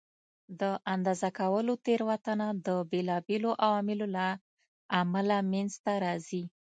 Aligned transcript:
د 0.59 0.63
اندازه 0.93 1.29
کولو 1.39 1.73
تېروتنه 1.85 2.47
د 2.67 2.67
بېلابېلو 2.91 3.51
عواملو 3.65 4.07
له 4.15 4.27
امله 5.01 5.37
منځته 5.51 5.91
راځي. 6.05 6.43